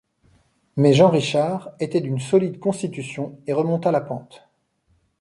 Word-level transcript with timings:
Mais 0.77 0.93
Jean 0.93 1.09
Richard 1.09 1.73
était 1.79 2.01
d'une 2.01 2.17
solide 2.19 2.57
constitution 2.57 3.37
et 3.45 3.53
remonta 3.53 3.91
la 3.91 4.01
pente. 4.01 4.49